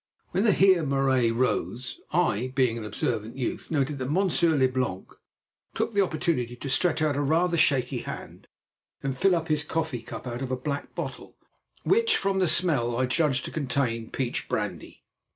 [0.31, 5.13] When the Heer Marais rose, I, being an observant youth, noted that Monsieur Leblanc
[5.75, 8.47] took the opportunity to stretch out a rather shaky hand
[9.03, 11.37] and fill up his coffee cup out of a black bottle,
[11.83, 15.03] which from the smell I judged to contain peach brandy.